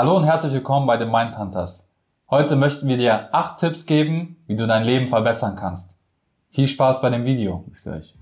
Hallo 0.00 0.16
und 0.16 0.26
herzlich 0.26 0.52
willkommen 0.52 0.86
bei 0.86 0.96
den 0.96 1.10
Mindhunters. 1.10 1.90
Heute 2.30 2.54
möchten 2.54 2.86
wir 2.86 2.96
dir 2.96 3.34
acht 3.34 3.58
Tipps 3.58 3.84
geben, 3.84 4.36
wie 4.46 4.54
du 4.54 4.64
dein 4.64 4.84
Leben 4.84 5.08
verbessern 5.08 5.56
kannst. 5.56 5.98
Viel 6.50 6.68
Spaß 6.68 7.00
bei 7.00 7.10
dem 7.10 7.24
Video. 7.24 7.64
Bis 7.66 7.82
gleich. 7.82 8.14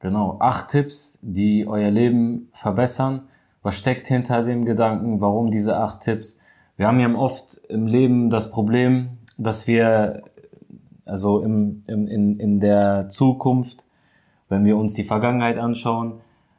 Genau, 0.00 0.38
acht 0.40 0.70
Tipps, 0.70 1.20
die 1.22 1.68
euer 1.68 1.92
Leben 1.92 2.48
verbessern. 2.52 3.28
Was 3.62 3.78
steckt 3.78 4.08
hinter 4.08 4.42
dem 4.42 4.64
Gedanken? 4.64 5.20
Warum 5.20 5.52
diese 5.52 5.76
acht 5.76 6.00
Tipps? 6.00 6.40
Wir 6.76 6.88
haben 6.88 6.98
ja 6.98 7.12
oft 7.14 7.60
im 7.68 7.86
Leben 7.86 8.30
das 8.30 8.50
Problem, 8.50 9.18
dass 9.38 9.68
wir 9.68 10.22
also 11.06 11.40
im, 11.40 11.82
im, 11.86 12.08
in, 12.08 12.40
in 12.40 12.60
der 12.60 13.08
Zukunft, 13.08 13.84
wenn 14.48 14.64
wir 14.64 14.76
uns 14.76 14.94
die 14.94 15.04
Vergangenheit 15.04 15.56
anschauen, 15.56 16.14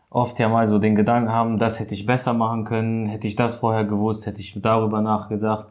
oft 0.09 0.39
ja 0.39 0.47
mal 0.47 0.67
so 0.67 0.79
den 0.79 0.95
Gedanken 0.95 1.31
haben, 1.31 1.57
das 1.57 1.81
hätte 1.81 1.93
ich 1.93 2.05
besser 2.05 2.33
machen 2.33 2.63
können, 2.63 3.07
hätte 3.07 3.27
ich 3.27 3.35
das 3.35 3.55
vorher 3.55 3.83
gewusst, 3.83 4.25
hätte 4.25 4.39
ich 4.39 4.57
darüber 4.61 5.01
nachgedacht. 5.01 5.67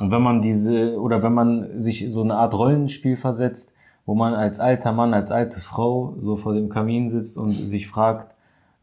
Und 0.00 0.10
wenn 0.10 0.22
man 0.22 0.40
diese, 0.40 0.98
oder 0.98 1.22
wenn 1.22 1.34
man 1.34 1.78
sich 1.78 2.10
so 2.10 2.22
eine 2.22 2.36
Art 2.36 2.54
Rollenspiel 2.54 3.16
versetzt, 3.16 3.74
wo 4.06 4.14
man 4.14 4.34
als 4.34 4.60
alter 4.60 4.92
Mann, 4.92 5.12
als 5.12 5.30
alte 5.30 5.60
Frau 5.60 6.14
so 6.20 6.36
vor 6.36 6.54
dem 6.54 6.70
Kamin 6.70 7.08
sitzt 7.08 7.36
und 7.36 7.50
sich 7.50 7.86
fragt, 7.86 8.34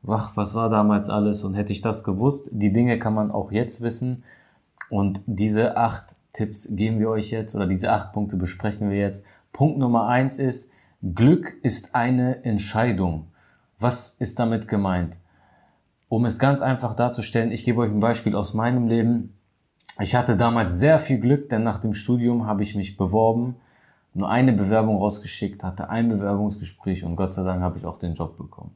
wach, 0.03 0.31
was 0.35 0.53
war 0.53 0.69
damals 0.69 1.09
alles 1.09 1.43
und 1.43 1.55
hätte 1.55 1.73
ich 1.73 1.81
das 1.81 2.03
gewusst? 2.03 2.49
Die 2.51 2.71
Dinge 2.71 2.99
kann 2.99 3.15
man 3.15 3.31
auch 3.31 3.51
jetzt 3.51 3.81
wissen 3.81 4.23
und 4.91 5.21
diese 5.25 5.77
acht 5.77 6.15
Tipps 6.33 6.67
geben 6.75 6.99
wir 6.99 7.09
euch 7.09 7.31
jetzt 7.31 7.55
oder 7.55 7.65
diese 7.65 7.91
acht 7.91 8.13
Punkte 8.13 8.35
besprechen 8.35 8.89
wir 8.89 8.97
jetzt. 8.97 9.25
Punkt 9.53 9.79
Nummer 9.79 10.07
eins 10.07 10.37
ist, 10.37 10.71
Glück 11.01 11.57
ist 11.63 11.95
eine 11.95 12.43
Entscheidung. 12.43 13.27
Was 13.79 14.11
ist 14.19 14.37
damit 14.37 14.67
gemeint? 14.67 15.17
Um 16.09 16.25
es 16.25 16.39
ganz 16.39 16.61
einfach 16.61 16.93
darzustellen, 16.93 17.51
ich 17.51 17.63
gebe 17.63 17.79
euch 17.81 17.89
ein 17.89 18.01
Beispiel 18.01 18.35
aus 18.35 18.53
meinem 18.53 18.87
Leben. 18.87 19.33
Ich 19.99 20.13
hatte 20.13 20.35
damals 20.35 20.77
sehr 20.77 20.99
viel 20.99 21.19
Glück, 21.19 21.49
denn 21.49 21.63
nach 21.63 21.79
dem 21.79 21.93
Studium 21.93 22.45
habe 22.45 22.61
ich 22.61 22.75
mich 22.75 22.97
beworben 22.97 23.55
nur 24.13 24.29
eine 24.29 24.51
Bewerbung 24.51 24.97
rausgeschickt, 24.97 25.63
hatte 25.63 25.89
ein 25.89 26.09
Bewerbungsgespräch 26.09 27.05
und 27.05 27.15
Gott 27.15 27.31
sei 27.31 27.43
Dank 27.43 27.61
habe 27.61 27.77
ich 27.77 27.85
auch 27.85 27.97
den 27.97 28.13
Job 28.13 28.37
bekommen. 28.37 28.75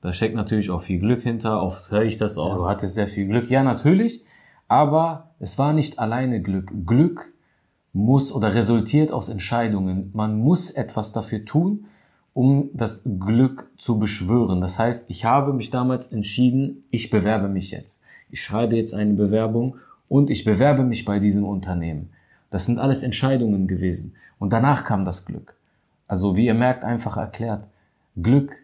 Da 0.00 0.12
steckt 0.12 0.36
natürlich 0.36 0.70
auch 0.70 0.82
viel 0.82 1.00
Glück 1.00 1.22
hinter. 1.22 1.60
Oft 1.60 1.90
höre 1.90 2.02
ich 2.02 2.18
das 2.18 2.38
auch, 2.38 2.54
du 2.54 2.66
hattest 2.68 2.94
sehr 2.94 3.08
viel 3.08 3.26
Glück. 3.26 3.50
Ja, 3.50 3.64
natürlich, 3.64 4.24
aber 4.68 5.30
es 5.38 5.58
war 5.58 5.72
nicht 5.72 5.98
alleine 5.98 6.40
Glück. 6.40 6.72
Glück 6.86 7.32
muss 7.92 8.32
oder 8.32 8.54
resultiert 8.54 9.12
aus 9.12 9.28
Entscheidungen. 9.28 10.10
Man 10.14 10.38
muss 10.38 10.70
etwas 10.70 11.12
dafür 11.12 11.44
tun, 11.44 11.86
um 12.32 12.70
das 12.74 13.04
Glück 13.20 13.70
zu 13.78 13.98
beschwören. 13.98 14.60
Das 14.60 14.78
heißt, 14.78 15.08
ich 15.08 15.24
habe 15.24 15.52
mich 15.52 15.70
damals 15.70 16.08
entschieden, 16.08 16.84
ich 16.90 17.10
bewerbe 17.10 17.48
mich 17.48 17.70
jetzt. 17.70 18.02
Ich 18.30 18.42
schreibe 18.42 18.76
jetzt 18.76 18.94
eine 18.94 19.14
Bewerbung 19.14 19.76
und 20.08 20.28
ich 20.30 20.44
bewerbe 20.44 20.82
mich 20.82 21.04
bei 21.04 21.20
diesem 21.20 21.44
Unternehmen. 21.44 22.10
Das 22.50 22.66
sind 22.66 22.78
alles 22.78 23.02
Entscheidungen 23.02 23.68
gewesen. 23.68 24.14
Und 24.38 24.52
danach 24.52 24.84
kam 24.84 25.04
das 25.04 25.24
Glück. 25.24 25.56
Also 26.08 26.36
wie 26.36 26.46
ihr 26.46 26.54
merkt, 26.54 26.84
einfach 26.84 27.16
erklärt, 27.16 27.68
Glück 28.20 28.56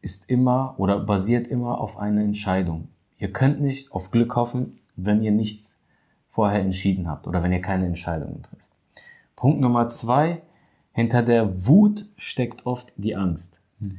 ist 0.00 0.30
immer 0.30 0.74
oder 0.78 1.00
basiert 1.00 1.48
immer 1.48 1.80
auf 1.80 1.98
einer 1.98 2.22
Entscheidung. 2.22 2.88
Ihr 3.18 3.32
könnt 3.32 3.60
nicht 3.60 3.92
auf 3.92 4.12
Glück 4.12 4.36
hoffen, 4.36 4.78
wenn 4.96 5.22
ihr 5.22 5.32
nichts 5.32 5.80
vorher 6.28 6.60
entschieden 6.60 7.08
habt 7.08 7.26
oder 7.26 7.42
wenn 7.42 7.52
ihr 7.52 7.60
keine 7.60 7.86
Entscheidungen 7.86 8.42
trifft. 8.42 8.66
Punkt 9.36 9.60
Nummer 9.60 9.86
zwei, 9.88 10.42
hinter 10.92 11.22
der 11.22 11.66
Wut 11.66 12.06
steckt 12.16 12.66
oft 12.66 12.92
die 12.96 13.16
Angst. 13.16 13.60
Hm. 13.80 13.98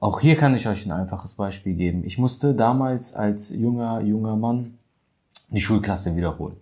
Auch 0.00 0.20
hier 0.20 0.36
kann 0.36 0.54
ich 0.54 0.68
euch 0.68 0.84
ein 0.84 0.92
einfaches 0.92 1.36
Beispiel 1.36 1.74
geben. 1.74 2.04
Ich 2.04 2.18
musste 2.18 2.54
damals 2.54 3.14
als 3.14 3.50
junger, 3.50 4.02
junger 4.02 4.36
Mann 4.36 4.74
die 5.48 5.60
Schulklasse 5.60 6.16
wiederholen. 6.16 6.56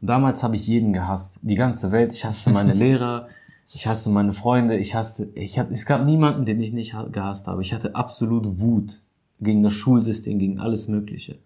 Und 0.00 0.08
damals 0.08 0.42
habe 0.44 0.56
ich 0.56 0.66
jeden 0.66 0.92
gehasst. 0.92 1.40
Die 1.42 1.54
ganze 1.54 1.90
Welt. 1.90 2.12
Ich 2.12 2.24
hasste 2.24 2.50
meine 2.50 2.72
Lehrer. 2.74 3.28
Ich 3.72 3.86
hasste 3.86 4.10
meine 4.10 4.32
Freunde. 4.32 4.76
Ich 4.76 4.94
hasste, 4.94 5.28
ich 5.34 5.58
hab, 5.58 5.70
es 5.70 5.86
gab 5.86 6.04
niemanden, 6.04 6.44
den 6.44 6.60
ich 6.60 6.72
nicht 6.72 6.94
gehasst 7.10 7.48
habe. 7.48 7.62
Ich 7.62 7.72
hatte 7.72 7.96
absolut 7.96 8.60
Wut 8.60 9.00
gegen 9.40 9.62
das 9.62 9.72
Schulsystem, 9.72 10.38
gegen 10.38 10.60
alles 10.60 10.86
Mögliche. 10.88 11.38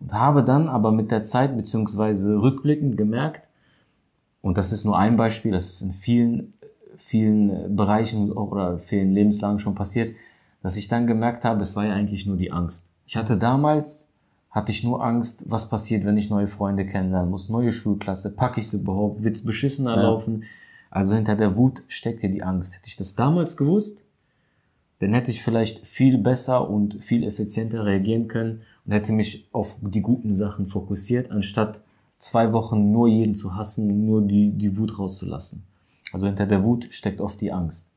Und 0.00 0.12
habe 0.12 0.42
dann 0.42 0.68
aber 0.68 0.92
mit 0.92 1.10
der 1.10 1.22
Zeit, 1.22 1.56
beziehungsweise 1.56 2.40
rückblickend 2.40 2.96
gemerkt, 2.96 3.46
und 4.42 4.56
das 4.56 4.72
ist 4.72 4.84
nur 4.84 4.98
ein 4.98 5.16
Beispiel, 5.16 5.52
das 5.52 5.68
ist 5.68 5.82
in 5.82 5.92
vielen, 5.92 6.54
vielen 6.96 7.76
Bereichen 7.76 8.32
oder 8.32 8.78
vielen 8.78 9.12
Lebenslagen 9.12 9.58
schon 9.58 9.74
passiert, 9.74 10.16
dass 10.62 10.76
ich 10.76 10.88
dann 10.88 11.06
gemerkt 11.06 11.44
habe, 11.44 11.60
es 11.60 11.76
war 11.76 11.84
ja 11.84 11.92
eigentlich 11.92 12.26
nur 12.26 12.36
die 12.36 12.52
Angst. 12.52 12.88
Ich 13.06 13.16
hatte 13.16 13.36
damals 13.36 14.10
hatte 14.50 14.72
ich 14.72 14.82
nur 14.82 15.02
Angst, 15.04 15.44
was 15.48 15.68
passiert, 15.68 16.04
wenn 16.04 16.16
ich 16.16 16.28
neue 16.28 16.48
Freunde 16.48 16.84
kennenlernen 16.84 17.30
muss, 17.30 17.48
neue 17.48 17.70
Schulklasse, 17.70 18.34
packe 18.34 18.60
ich 18.60 18.68
sie 18.68 18.78
überhaupt, 18.78 19.22
wird's 19.22 19.44
beschissener 19.44 19.94
ja. 19.96 20.02
laufen? 20.02 20.44
Also 20.90 21.14
hinter 21.14 21.36
der 21.36 21.56
Wut 21.56 21.84
steckt 21.86 22.22
ja 22.24 22.28
die 22.28 22.42
Angst. 22.42 22.74
Hätte 22.74 22.88
ich 22.88 22.96
das 22.96 23.14
damals 23.14 23.56
gewusst, 23.56 24.02
dann 24.98 25.14
hätte 25.14 25.30
ich 25.30 25.42
vielleicht 25.42 25.86
viel 25.86 26.18
besser 26.18 26.68
und 26.68 27.02
viel 27.02 27.22
effizienter 27.22 27.84
reagieren 27.84 28.26
können 28.26 28.62
und 28.84 28.92
hätte 28.92 29.12
mich 29.12 29.48
auf 29.52 29.76
die 29.80 30.02
guten 30.02 30.32
Sachen 30.32 30.66
fokussiert, 30.66 31.30
anstatt 31.30 31.80
zwei 32.18 32.52
Wochen 32.52 32.92
nur 32.92 33.08
jeden 33.08 33.34
zu 33.34 33.54
hassen, 33.56 34.06
nur 34.06 34.22
die, 34.22 34.50
die 34.50 34.76
Wut 34.76 34.98
rauszulassen. 34.98 35.64
Also 36.12 36.26
hinter 36.26 36.46
der 36.46 36.64
Wut 36.64 36.88
steckt 36.90 37.20
oft 37.20 37.40
die 37.40 37.52
Angst. 37.52 37.92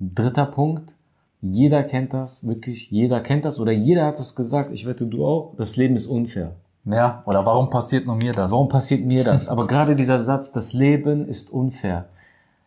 Dritter 0.00 0.46
Punkt, 0.46 0.96
jeder 1.40 1.82
kennt 1.82 2.12
das, 2.12 2.46
wirklich, 2.46 2.90
jeder 2.90 3.20
kennt 3.20 3.44
das 3.44 3.60
oder 3.60 3.72
jeder 3.72 4.06
hat 4.06 4.18
es 4.18 4.34
gesagt, 4.34 4.72
ich 4.72 4.86
wette 4.86 5.06
du 5.06 5.24
auch, 5.24 5.54
das 5.56 5.76
Leben 5.76 5.96
ist 5.96 6.06
unfair. 6.06 6.54
Ja, 6.84 7.22
oder 7.26 7.44
warum 7.44 7.68
passiert 7.68 8.06
nur 8.06 8.16
mir 8.16 8.32
das? 8.32 8.50
Warum 8.50 8.68
passiert 8.68 9.04
mir 9.04 9.22
das? 9.22 9.48
Aber 9.50 9.66
gerade 9.66 9.94
dieser 9.94 10.20
Satz, 10.20 10.52
das 10.52 10.72
Leben 10.72 11.26
ist 11.26 11.50
unfair. 11.50 12.08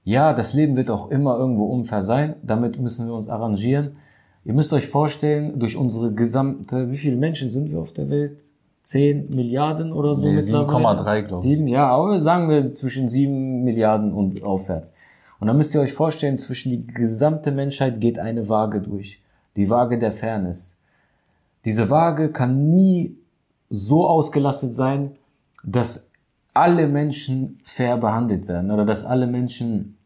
Ja, 0.04 0.34
das 0.34 0.54
Leben 0.54 0.76
wird 0.76 0.90
auch 0.90 1.10
immer 1.10 1.38
irgendwo 1.38 1.66
unfair 1.66 2.02
sein, 2.02 2.36
damit 2.44 2.80
müssen 2.80 3.08
wir 3.08 3.14
uns 3.14 3.30
arrangieren. 3.30 3.98
Ihr 4.44 4.54
müsst 4.54 4.74
euch 4.74 4.88
vorstellen, 4.88 5.60
durch 5.60 5.78
unsere 5.78 6.14
gesamte, 6.14 6.92
wie 6.92 6.98
viele 6.98 7.16
Menschen 7.16 7.50
sind 7.50 7.72
wir 7.72 7.80
auf 7.80 7.94
der 7.94 8.10
Welt? 8.10 8.40
10 8.84 9.30
Milliarden 9.30 9.94
oder 9.94 10.16
so 10.16 10.28
nee, 10.28 10.38
7,3 10.38 11.22
glaube 11.22 11.48
ich. 11.48 11.58
7, 11.58 11.68
ja, 11.68 11.88
aber 11.88 12.20
sagen 12.20 12.50
wir 12.50 12.60
zwischen 12.62 13.08
7 13.08 13.64
Milliarden 13.64 14.12
und 14.12 14.42
aufwärts. 14.44 14.94
Und 15.40 15.48
dann 15.48 15.58
müsst 15.58 15.74
ihr 15.76 15.82
euch 15.82 15.94
vorstellen, 15.94 16.38
zwischen 16.38 16.72
die 16.72 16.86
gesamte 16.86 17.52
Menschheit 17.52 18.02
geht 18.02 18.18
eine 18.18 18.50
Waage 18.50 18.82
durch. 18.82 19.22
Die 19.56 19.70
Waage 19.70 20.00
der 20.00 20.12
Fairness. 20.12 20.80
Diese 21.66 21.90
Waage 21.90 22.32
kann 22.32 22.70
nie 22.70 23.16
so 23.70 24.08
ausgelastet 24.08 24.74
sein, 24.74 25.12
dass 25.64 26.12
alle 26.54 26.88
Menschen 26.88 27.60
fair 27.64 27.98
behandelt 27.98 28.48
werden 28.48 28.72
oder 28.72 28.86
dass 28.86 29.06
alle 29.06 29.28
Menschen 29.28 29.98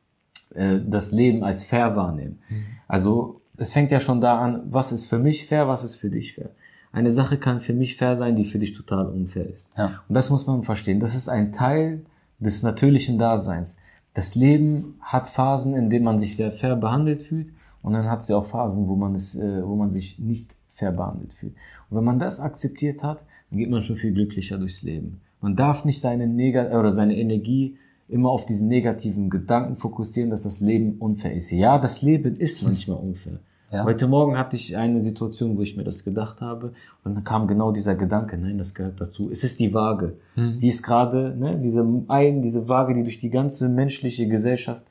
äh, 0.54 0.80
das 0.86 1.12
Leben 1.12 1.44
als 1.44 1.64
fair 1.64 1.96
wahrnehmen. 1.96 2.40
Mhm. 2.50 2.66
Also 2.88 3.42
es 3.58 3.74
fängt 3.74 3.92
ja 3.92 4.00
schon 4.00 4.22
da 4.22 4.40
an, 4.40 4.64
was 4.66 4.92
ist 4.92 5.06
für 5.06 5.20
mich 5.20 5.46
fair, 5.46 5.68
was 5.68 5.84
ist 5.84 5.96
für 5.96 6.10
dich 6.10 6.34
fair. 6.34 6.52
Eine 6.92 7.12
Sache 7.12 7.38
kann 7.38 7.60
für 7.60 7.74
mich 7.74 7.98
fair 7.98 8.16
sein, 8.16 8.36
die 8.36 8.46
für 8.46 8.60
dich 8.60 8.74
total 8.74 9.08
unfair 9.08 9.48
ist. 9.48 9.74
Ja. 9.78 10.02
Und 10.08 10.16
das 10.16 10.30
muss 10.30 10.48
man 10.48 10.64
verstehen. 10.64 11.00
Das 11.00 11.14
ist 11.14 11.28
ein 11.28 11.52
Teil 11.52 12.06
des 12.40 12.64
natürlichen 12.64 13.18
Daseins 13.18 13.78
das 14.16 14.34
Leben 14.34 14.96
hat 15.02 15.28
Phasen, 15.28 15.76
in 15.76 15.90
denen 15.90 16.06
man 16.06 16.18
sich 16.18 16.36
sehr 16.36 16.52
fair 16.52 16.76
behandelt 16.76 17.22
fühlt 17.22 17.52
und 17.84 17.94
dann 17.94 18.10
hat 18.10 18.24
sie 18.24 18.34
auch 18.34 18.46
Phasen, 18.46 18.88
wo 18.88 18.96
man, 18.96 19.14
es, 19.14 19.36
äh, 19.36 19.62
wo 19.64 19.76
man 19.76 19.92
sich 19.92 20.18
nicht 20.18 20.56
fair 20.70 20.92
behandelt 20.92 21.34
fühlt. 21.34 21.54
Und 21.90 21.98
wenn 21.98 22.04
man 22.04 22.18
das 22.18 22.40
akzeptiert 22.40 23.04
hat, 23.04 23.26
dann 23.50 23.60
geht 23.60 23.70
man 23.70 23.84
schon 23.84 23.98
viel 23.98 24.14
glücklicher 24.14 24.58
durchs 24.58 24.82
Leben. 24.82 25.22
Man 25.42 25.56
darf 25.56 25.86
nicht 25.86 26.02
seine, 26.02 26.28
Neg 26.28 26.56
oder 26.56 26.92
seine 26.92 27.18
Energie 27.18 27.78
immer 28.08 28.30
auf 28.30 28.46
diesen 28.46 28.68
negativen 28.68 29.30
Gedanken 29.30 29.76
fokussieren, 29.76 30.30
dass 30.30 30.44
das 30.44 30.62
Leben 30.62 30.98
unfair 31.00 31.34
ist. 31.34 31.52
Ja, 31.52 31.78
das 31.78 32.02
Leben 32.02 32.36
ist 32.36 32.64
manchmal 32.64 32.98
unfair. 32.98 33.40
Ja. 33.72 33.84
Heute 33.84 34.08
Morgen 34.08 34.38
hatte 34.38 34.56
ich 34.56 34.78
eine 34.78 35.02
Situation, 35.02 35.58
wo 35.58 35.62
ich 35.62 35.76
mir 35.76 35.84
das 35.84 36.04
gedacht 36.04 36.40
habe 36.40 36.74
und 37.04 37.16
dann 37.16 37.24
kam 37.24 37.48
genau 37.48 37.72
dieser 37.72 37.96
Gedanke, 37.96 38.38
nein, 38.38 38.58
das 38.58 38.76
gehört 38.76 39.02
dazu. 39.02 39.30
Es 39.32 39.44
ist 39.44 39.60
die 39.60 39.74
Waage. 39.74 40.18
Hm. 40.36 40.54
Sie 40.54 40.70
ist 40.70 40.84
gerade, 40.84 41.36
ne, 41.36 41.60
diese 41.60 41.86
ein, 42.08 42.42
diese 42.42 42.70
Waage, 42.70 42.94
die 42.94 43.04
durch 43.04 43.20
die 43.20 43.32
ganze 43.32 43.68
menschliche 43.68 44.28
Gesellschaft, 44.28 44.84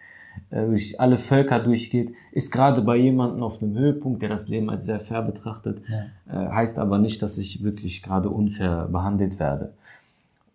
äh, 0.50 0.67
durch 0.67 1.00
alle 1.00 1.17
Völker 1.17 1.60
durchgeht, 1.60 2.14
ist 2.32 2.50
gerade 2.50 2.82
bei 2.82 2.96
jemandem 2.96 3.44
auf 3.44 3.62
einem 3.62 3.78
Höhepunkt, 3.78 4.22
der 4.22 4.28
das 4.28 4.49
Leben 4.49 4.69
als 4.69 4.87
sehr 4.87 4.99
fair 4.99 5.22
betrachtet, 5.22 5.81
ja. 5.88 6.46
äh, 6.46 6.50
heißt 6.50 6.81
aber 6.81 6.99
nicht, 6.99 7.22
dass 7.22 7.38
ich 7.38 7.62
wirklich 7.62 8.02
gerade 8.02 8.28
unfair 8.28 8.88
behandelt 8.90 9.38
werde. 9.38 9.72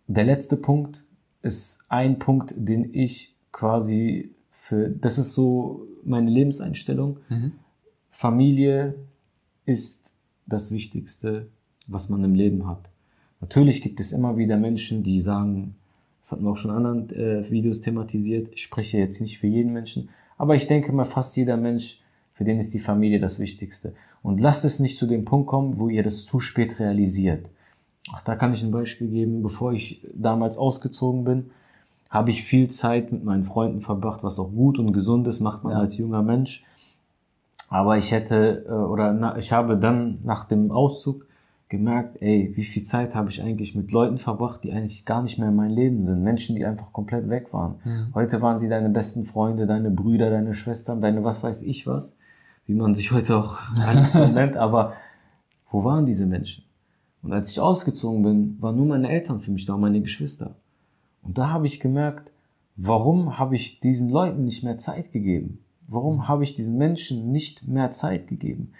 Der 0.08 0.24
letzte 0.24 0.56
Punkt 0.58 1.04
ist 1.42 1.84
ein 1.88 2.18
Punkt, 2.18 2.54
den 2.56 2.92
ich 2.92 3.36
quasi 3.52 4.30
für, 4.50 4.88
das 4.88 5.18
ist 5.18 5.32
so 5.32 5.86
meine 6.04 6.30
Lebenseinstellung. 6.30 7.18
Mhm 7.28 7.52
Familie 8.10 8.96
ist 9.64 10.14
das 10.46 10.72
Wichtigste, 10.72 11.46
was 11.86 12.10
man 12.10 12.22
im 12.22 12.34
Leben 12.34 12.66
hat. 12.66 12.90
Natürlich 13.40 13.80
gibt 13.80 13.98
es 13.98 14.12
immer 14.12 14.36
wieder 14.36 14.58
Menschen, 14.58 15.02
die 15.02 15.18
sagen, 15.18 15.76
Das 16.20 16.32
hatten 16.32 16.44
wir 16.44 16.50
auch 16.50 16.56
schon 16.58 16.70
in 16.70 16.76
anderen 16.76 17.10
äh, 17.10 17.50
Videos 17.50 17.80
thematisiert. 17.80 18.48
Ich 18.52 18.62
spreche 18.62 18.98
jetzt 18.98 19.22
nicht 19.22 19.38
für 19.38 19.46
jeden 19.46 19.72
Menschen, 19.72 20.10
aber 20.36 20.54
ich 20.54 20.66
denke 20.66 20.92
mal, 20.92 21.04
fast 21.04 21.34
jeder 21.36 21.56
Mensch, 21.56 22.02
für 22.34 22.44
den 22.44 22.58
ist 22.58 22.74
die 22.74 22.78
Familie 22.78 23.20
das 23.20 23.38
Wichtigste. 23.38 23.94
Und 24.22 24.40
lasst 24.40 24.66
es 24.66 24.80
nicht 24.80 24.98
zu 24.98 25.06
dem 25.06 25.24
Punkt 25.24 25.46
kommen, 25.46 25.78
wo 25.78 25.88
ihr 25.88 26.02
das 26.02 26.26
zu 26.26 26.40
spät 26.40 26.78
realisiert. 26.78 27.48
Ach, 28.12 28.22
da 28.22 28.34
kann 28.36 28.52
ich 28.52 28.62
ein 28.62 28.70
Beispiel 28.70 29.08
geben. 29.08 29.42
Bevor 29.42 29.72
ich 29.72 30.00
damals 30.14 30.56
ausgezogen 30.58 31.24
bin, 31.24 31.50
habe 32.08 32.30
ich 32.30 32.42
viel 32.42 32.68
Zeit 32.68 33.12
mit 33.12 33.24
meinen 33.24 33.44
Freunden 33.44 33.80
verbracht, 33.80 34.24
was 34.24 34.38
auch 34.38 34.50
gut 34.50 34.78
und 34.78 34.92
gesund 34.92 35.26
ist, 35.28 35.40
macht 35.40 35.62
man 35.62 35.74
Ja. 35.74 35.78
als 35.78 35.96
junger 35.96 36.22
Mensch. 36.22 36.64
Aber 37.68 37.96
ich 37.98 38.10
hätte, 38.10 38.64
äh, 38.68 38.72
oder 38.72 39.12
na, 39.12 39.36
ich 39.36 39.52
habe 39.52 39.76
dann 39.76 40.18
nach 40.24 40.44
dem 40.44 40.72
Auszug 40.72 41.24
gemerkt, 41.68 42.20
ey, 42.20 42.52
wie 42.56 42.64
viel 42.64 42.82
Zeit 42.82 43.14
habe 43.14 43.30
ich 43.30 43.40
eigentlich 43.44 43.76
mit 43.76 43.92
Leuten 43.92 44.18
verbracht, 44.18 44.64
die 44.64 44.72
eigentlich 44.72 45.04
gar 45.04 45.22
nicht 45.22 45.38
mehr 45.38 45.50
in 45.50 45.54
meinem 45.54 45.70
Leben 45.76 46.04
sind. 46.04 46.24
Menschen, 46.24 46.56
die 46.56 46.66
einfach 46.66 46.92
komplett 46.92 47.28
weg 47.30 47.52
waren. 47.52 47.76
Heute 48.12 48.42
waren 48.42 48.58
sie 48.58 48.68
deine 48.68 48.88
besten 48.88 49.24
Freunde, 49.24 49.68
deine 49.68 49.88
Brüder, 49.92 50.30
deine 50.30 50.52
Schwestern, 50.52 51.00
deine 51.00 51.22
was 51.22 51.44
weiß 51.44 51.62
ich 51.62 51.86
was, 51.86 52.16
wie 52.66 52.74
man 52.74 52.92
sich 52.96 53.12
heute 53.12 53.36
auch 53.36 53.56
alles 53.86 54.14
nennt. 54.32 54.56
Aber 54.56 54.94
wo 55.70 55.84
waren 55.84 56.06
diese 56.06 56.26
Menschen? 56.26 56.64
Und 57.22 57.32
als 57.32 57.50
ich 57.50 57.60
ausgezogen 57.60 58.22
bin, 58.22 58.56
waren 58.60 58.76
nur 58.76 58.86
meine 58.86 59.10
Eltern 59.10 59.40
für 59.40 59.50
mich 59.50 59.66
da 59.66 59.76
meine 59.76 60.00
Geschwister. 60.00 60.54
Und 61.22 61.36
da 61.36 61.50
habe 61.50 61.66
ich 61.66 61.80
gemerkt, 61.80 62.32
warum 62.76 63.38
habe 63.38 63.56
ich 63.56 63.80
diesen 63.80 64.10
Leuten 64.10 64.44
nicht 64.44 64.64
mehr 64.64 64.78
Zeit 64.78 65.12
gegeben? 65.12 65.58
Warum 65.86 66.28
habe 66.28 66.44
ich 66.44 66.52
diesen 66.52 66.78
Menschen 66.78 67.30
nicht 67.30 67.66
mehr 67.66 67.90
Zeit 67.90 68.26
gegeben? 68.26 68.72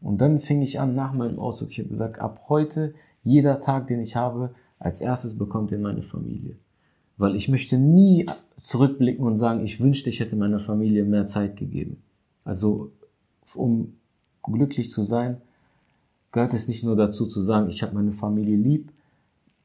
Und 0.00 0.20
dann 0.20 0.38
fing 0.38 0.60
ich 0.62 0.80
an 0.80 0.94
nach 0.94 1.12
meinem 1.12 1.38
Auszug. 1.38 1.70
Ich 1.70 1.78
habe 1.78 1.88
gesagt, 1.88 2.18
ab 2.18 2.46
heute, 2.48 2.94
jeder 3.22 3.60
Tag, 3.60 3.86
den 3.86 4.00
ich 4.00 4.16
habe, 4.16 4.54
als 4.78 5.00
erstes 5.00 5.38
bekommt 5.38 5.70
ihr 5.70 5.78
meine 5.78 6.02
Familie. 6.02 6.56
Weil 7.16 7.36
ich 7.36 7.48
möchte 7.48 7.78
nie 7.78 8.26
zurückblicken 8.58 9.24
und 9.24 9.36
sagen, 9.36 9.64
ich 9.64 9.80
wünschte, 9.80 10.10
ich 10.10 10.20
hätte 10.20 10.36
meiner 10.36 10.58
Familie 10.58 11.04
mehr 11.04 11.26
Zeit 11.26 11.56
gegeben. 11.56 12.02
Also, 12.44 12.90
um 13.54 13.94
glücklich 14.42 14.90
zu 14.90 15.02
sein, 15.02 15.40
gehört 16.34 16.52
es 16.52 16.66
nicht 16.66 16.82
nur 16.82 16.96
dazu 16.96 17.26
zu 17.26 17.40
sagen, 17.40 17.68
ich 17.68 17.82
habe 17.84 17.94
meine 17.94 18.10
Familie 18.10 18.56
lieb. 18.56 18.92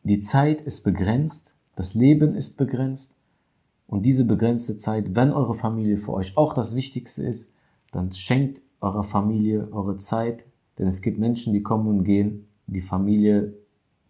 Die 0.04 0.20
Zeit 0.20 0.62
ist 0.62 0.84
begrenzt, 0.84 1.56
das 1.76 1.96
Leben 1.96 2.36
ist 2.36 2.58
begrenzt. 2.58 3.16
Und 3.88 4.06
diese 4.06 4.24
begrenzte 4.24 4.78
Zeit, 4.78 5.16
wenn 5.16 5.32
eure 5.34 5.56
Familie 5.56 5.98
für 5.98 6.14
euch 6.14 6.38
auch 6.38 6.54
das 6.54 6.76
Wichtigste 6.76 7.24
ist, 7.24 7.56
dann 7.92 8.12
schenkt 8.12 8.62
eurer 8.82 9.02
Familie 9.02 9.68
eure 9.72 9.96
Zeit. 9.96 10.46
Denn 10.78 10.86
es 10.86 11.02
gibt 11.02 11.18
Menschen, 11.18 11.54
die 11.54 11.64
kommen 11.64 11.88
und 11.88 12.04
gehen. 12.04 12.48
Die 12.68 12.82
Familie 12.82 13.56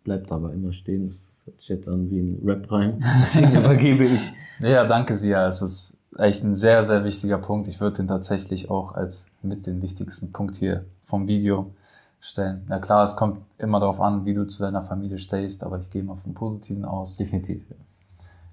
bleibt 0.03 0.29
aber 0.33 0.51
immer 0.51 0.73
stehen. 0.73 1.07
Das 1.07 1.27
hört 1.45 1.61
sich 1.61 1.69
jetzt 1.69 1.87
an 1.87 2.11
wie 2.11 2.19
ein 2.19 2.41
Rap-Reim. 2.43 2.99
Deswegen 3.21 3.55
übergebe 3.55 4.03
ich. 4.03 4.33
Ja, 4.59 4.85
danke 4.85 5.15
Sia. 5.15 5.47
Es 5.47 5.61
ist 5.61 5.97
echt 6.17 6.43
ein 6.43 6.55
sehr, 6.55 6.83
sehr 6.83 7.05
wichtiger 7.05 7.37
Punkt. 7.37 7.69
Ich 7.69 7.79
würde 7.79 7.97
den 7.97 8.07
tatsächlich 8.07 8.69
auch 8.69 8.95
als 8.95 9.31
mit 9.41 9.65
den 9.65 9.81
wichtigsten 9.81 10.33
Punkt 10.33 10.57
hier 10.57 10.83
vom 11.05 11.25
Video 11.25 11.71
stellen. 12.21 12.65
Na 12.67 12.79
klar, 12.79 13.03
es 13.03 13.15
kommt 13.15 13.41
immer 13.57 13.79
darauf 13.79 14.01
an, 14.01 14.25
wie 14.25 14.33
du 14.33 14.45
zu 14.45 14.61
deiner 14.61 14.81
Familie 14.81 15.17
stehst, 15.17 15.63
aber 15.63 15.77
ich 15.77 15.89
gehe 15.89 16.03
mal 16.03 16.15
vom 16.15 16.33
Positiven 16.33 16.85
aus. 16.85 17.15
Definitiv. 17.15 17.63
Ja. 17.69 17.75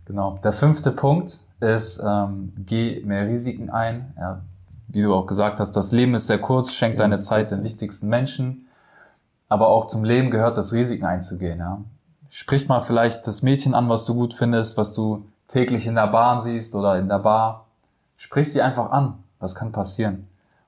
Genau. 0.07 0.39
Der 0.43 0.53
fünfte 0.53 0.93
Punkt 0.93 1.41
ist, 1.61 2.03
ähm, 2.05 2.53
geh 2.59 3.03
mehr 3.05 3.27
Risiken 3.27 3.71
ein. 3.71 4.15
Ja, 4.17 4.41
wie 4.89 5.03
du 5.03 5.15
auch 5.15 5.27
gesagt 5.27 5.59
hast, 5.59 5.73
das 5.73 5.93
Leben 5.93 6.15
ist 6.15 6.29
sehr 6.29 6.39
kurz, 6.39 6.73
schenk 6.73 6.97
deine 6.97 7.21
Zeit 7.21 7.51
den 7.51 7.59
ja. 7.59 7.65
wichtigsten 7.65 8.09
Menschen. 8.09 8.67
Aber 9.49 9.69
auch 9.69 9.87
zum 9.87 10.05
Leben 10.05 10.31
gehört 10.31 10.57
das 10.57 10.73
Risiken 10.73 11.05
einzugehen. 11.05 11.59
Ja. 11.59 11.81
Sprich 12.31 12.69
mal 12.69 12.81
vielleicht 12.81 13.27
das 13.27 13.43
Mädchen 13.43 13.75
an, 13.75 13.89
was 13.89 14.05
du 14.05 14.15
gut 14.15 14.35
findest, 14.35 14.77
was 14.77 14.93
du 14.93 15.25
täglich 15.49 15.87
in 15.87 15.95
der 15.95 16.09
Bahn 16.09 16.43
siehst 16.43 16.75
oder 16.75 16.99
in 16.99 17.09
der 17.09 17.19
Bar. 17.19 17.67
Sprich 18.17 18.53
sie 18.53 18.63
einfach 18.63 18.91
an. 18.91 19.15
Was 19.39 19.55
kann 19.55 19.73
passieren? 19.73 20.27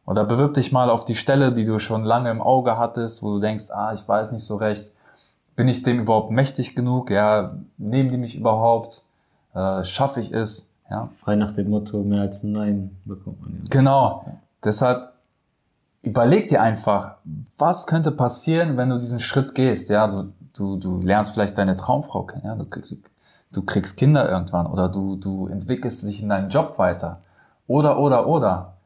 Oder 0.09 0.25
bewirb 0.25 0.55
dich 0.55 0.73
mal 0.73 0.89
auf 0.89 1.05
die 1.05 1.15
Stelle, 1.15 1.53
die 1.53 1.67
du 1.67 1.79
schon 1.79 2.03
lange 2.03 2.31
im 2.31 2.41
Auge 2.41 2.79
hattest, 2.79 3.23
wo 3.23 3.35
du 3.35 3.41
denkst, 3.41 3.67
ah, 3.71 3.93
ich 3.93 4.09
weiß 4.09 4.33
nicht 4.33 4.43
so 4.43 4.57
recht, 4.57 4.91
bin 5.55 5.69
ich 5.69 5.83
dem 5.83 6.01
überhaupt 6.01 6.31
mächtig 6.31 6.75
genug? 6.75 7.11
Ja, 7.11 7.59
nehmen 7.77 8.11
die 8.11 8.17
mich 8.17 8.35
überhaupt? 8.35 9.03
Äh, 9.53 9.85
schaffe 9.85 10.21
ich 10.21 10.33
es? 10.33 10.73
Ja, 10.89 11.11
Frei 11.15 11.37
nach 11.37 11.53
dem 11.53 11.69
Motto, 11.69 12.03
mehr 12.03 12.23
als 12.23 12.43
ein 12.43 12.53
Nein 12.53 12.97
bekommt 13.05 13.43
man. 13.43 13.53
Ja. 13.53 13.59
genau. 13.69 14.25
Deshalb 14.65 15.13
überleg 16.01 16.49
dir 16.49 16.63
einfach, 16.63 17.17
was 17.59 17.87
könnte 17.87 18.11
passieren, 18.11 18.79
wenn 18.79 18.89
du 18.89 18.99
diesen 18.99 19.21
Schritt 19.21 19.55
gehst? 19.55 19.91
Ja, 19.91 20.07
du, 20.07 20.33
du, 20.55 20.79
du 20.79 21.03
lernst 21.03 21.35
vielleicht 21.35 21.59
deine 21.59 21.77
Traumfrau 21.77 22.23
kennen, 22.23 22.47
ja, 22.47 22.55
du, 22.55 22.65
du 23.53 23.63
kriegst 23.63 23.99
Kinder 23.99 24.27
irgendwann 24.27 24.69
oder 24.69 24.89
du, 24.89 25.17
du 25.17 25.49
entwickelst 25.49 26.03
dich 26.05 26.23
in 26.23 26.31
deinem 26.31 26.49
Job 26.49 26.79
weiter. 26.79 27.21
Oder, 27.67 27.99
oder, 27.99 28.27
oder. 28.27 28.78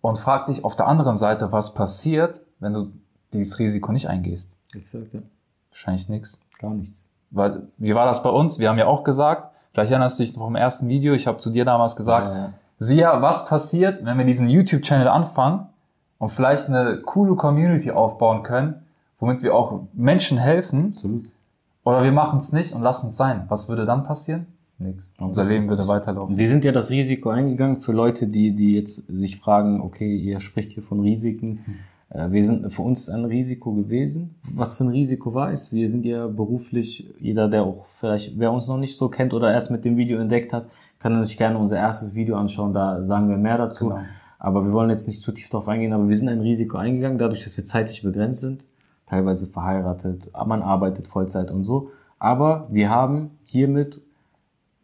Und 0.00 0.18
frag 0.18 0.46
dich 0.46 0.64
auf 0.64 0.76
der 0.76 0.86
anderen 0.86 1.16
Seite, 1.16 1.52
was 1.52 1.74
passiert, 1.74 2.40
wenn 2.58 2.72
du 2.72 2.92
dieses 3.32 3.58
Risiko 3.58 3.92
nicht 3.92 4.08
eingehst? 4.08 4.56
Exakt, 4.74 5.12
ja. 5.12 5.20
Wahrscheinlich 5.70 6.08
nichts. 6.08 6.40
Gar 6.58 6.74
nichts. 6.74 7.08
Weil, 7.30 7.68
wie 7.76 7.94
war 7.94 8.06
das 8.06 8.22
bei 8.22 8.30
uns? 8.30 8.58
Wir 8.58 8.68
haben 8.68 8.78
ja 8.78 8.86
auch 8.86 9.04
gesagt, 9.04 9.50
vielleicht 9.72 9.90
erinnerst 9.90 10.18
du 10.18 10.22
dich 10.22 10.34
noch 10.34 10.44
vom 10.44 10.56
ersten 10.56 10.88
Video, 10.88 11.14
ich 11.14 11.26
habe 11.26 11.36
zu 11.38 11.50
dir 11.50 11.64
damals 11.64 11.96
gesagt, 11.96 12.26
Ja, 12.28 12.36
ja. 12.36 12.52
Sia, 12.78 13.22
was 13.22 13.46
passiert, 13.46 14.04
wenn 14.04 14.16
wir 14.16 14.24
diesen 14.24 14.48
YouTube-Channel 14.48 15.06
anfangen 15.06 15.68
und 16.18 16.30
vielleicht 16.30 16.68
eine 16.68 17.02
coole 17.02 17.36
Community 17.36 17.90
aufbauen 17.90 18.42
können, 18.42 18.86
womit 19.18 19.42
wir 19.42 19.54
auch 19.54 19.82
Menschen 19.92 20.38
helfen, 20.38 20.88
Absolut. 20.88 21.26
oder 21.84 22.02
wir 22.02 22.12
machen 22.12 22.38
es 22.38 22.52
nicht 22.52 22.74
und 22.74 22.80
lassen 22.80 23.08
es 23.08 23.16
sein. 23.18 23.44
Was 23.48 23.68
würde 23.68 23.84
dann 23.84 24.02
passieren? 24.02 24.46
Nix. 24.80 25.12
Unser 25.18 25.44
Leben 25.44 25.68
würde 25.68 25.86
weiterlaufen. 25.86 26.36
Wir 26.36 26.48
sind 26.48 26.64
ja 26.64 26.72
das 26.72 26.90
Risiko 26.90 27.28
eingegangen 27.28 27.80
für 27.80 27.92
Leute, 27.92 28.26
die, 28.26 28.52
die 28.54 28.74
jetzt 28.74 29.06
sich 29.08 29.36
fragen, 29.36 29.80
okay, 29.80 30.16
ihr 30.16 30.40
spricht 30.40 30.72
hier 30.72 30.82
von 30.82 31.00
Risiken. 31.00 31.60
Äh, 32.08 32.30
Wir 32.30 32.42
sind, 32.42 32.72
für 32.72 32.82
uns 32.82 33.00
ist 33.02 33.10
ein 33.10 33.24
Risiko 33.24 33.72
gewesen. 33.72 34.34
Was 34.54 34.74
für 34.74 34.84
ein 34.84 34.90
Risiko 34.90 35.34
war 35.34 35.52
es? 35.52 35.72
Wir 35.72 35.88
sind 35.88 36.04
ja 36.04 36.26
beruflich, 36.26 37.12
jeder, 37.20 37.48
der 37.48 37.62
auch 37.62 37.84
vielleicht, 37.86 38.38
wer 38.38 38.52
uns 38.52 38.68
noch 38.68 38.78
nicht 38.78 38.96
so 38.96 39.08
kennt 39.08 39.34
oder 39.34 39.52
erst 39.52 39.70
mit 39.70 39.84
dem 39.84 39.96
Video 39.96 40.18
entdeckt 40.18 40.52
hat, 40.52 40.66
kann 40.98 41.22
sich 41.24 41.36
gerne 41.36 41.58
unser 41.58 41.76
erstes 41.76 42.14
Video 42.14 42.36
anschauen, 42.36 42.72
da 42.72 43.02
sagen 43.04 43.28
wir 43.28 43.36
mehr 43.36 43.58
dazu. 43.58 43.90
Genau. 43.90 44.00
Aber 44.38 44.64
wir 44.64 44.72
wollen 44.72 44.88
jetzt 44.88 45.06
nicht 45.06 45.20
zu 45.20 45.32
tief 45.32 45.50
darauf 45.50 45.68
eingehen, 45.68 45.92
aber 45.92 46.08
wir 46.08 46.16
sind 46.16 46.30
ein 46.30 46.40
Risiko 46.40 46.78
eingegangen, 46.78 47.18
dadurch, 47.18 47.44
dass 47.44 47.56
wir 47.58 47.64
zeitlich 47.64 48.02
begrenzt 48.02 48.40
sind, 48.40 48.64
teilweise 49.04 49.46
verheiratet, 49.46 50.30
man 50.46 50.62
arbeitet 50.62 51.06
Vollzeit 51.06 51.50
und 51.50 51.64
so. 51.64 51.90
Aber 52.18 52.66
wir 52.70 52.88
haben 52.88 53.32
hiermit 53.44 54.00